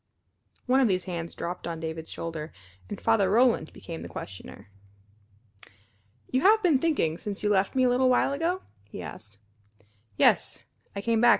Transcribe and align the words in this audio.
One 0.65 0.79
of 0.79 0.87
these 0.87 1.03
hands 1.03 1.35
dropped 1.35 1.67
on 1.67 1.79
David's 1.79 2.09
shoulder, 2.09 2.51
and 2.89 2.99
Father 2.99 3.29
Roland 3.29 3.71
became 3.71 4.01
the 4.01 4.07
questioner. 4.09 4.71
"You 6.31 6.41
have 6.41 6.63
been 6.63 6.79
thinking, 6.79 7.19
since 7.19 7.43
you 7.43 7.49
left 7.49 7.75
me 7.75 7.83
a 7.83 7.89
little 7.89 8.09
while 8.09 8.33
ago?" 8.33 8.63
he 8.89 9.03
asked. 9.03 9.37
"Yes. 10.17 10.57
I 10.95 11.01
came 11.03 11.21
back. 11.21 11.29